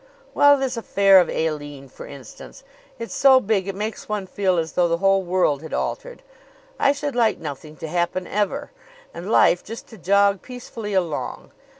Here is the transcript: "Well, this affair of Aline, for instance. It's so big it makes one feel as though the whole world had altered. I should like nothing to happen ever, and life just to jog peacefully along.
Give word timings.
"Well, 0.33 0.57
this 0.57 0.77
affair 0.77 1.19
of 1.19 1.29
Aline, 1.29 1.87
for 1.89 2.07
instance. 2.07 2.63
It's 2.97 3.13
so 3.13 3.39
big 3.39 3.67
it 3.67 3.75
makes 3.75 4.09
one 4.09 4.25
feel 4.25 4.57
as 4.57 4.71
though 4.71 4.87
the 4.87 4.97
whole 4.97 5.21
world 5.21 5.61
had 5.61 5.75
altered. 5.75 6.23
I 6.79 6.91
should 6.91 7.15
like 7.15 7.37
nothing 7.37 7.75
to 7.75 7.87
happen 7.87 8.25
ever, 8.25 8.71
and 9.13 9.29
life 9.29 9.63
just 9.63 9.85
to 9.89 9.99
jog 9.99 10.41
peacefully 10.41 10.95
along. 10.95 11.51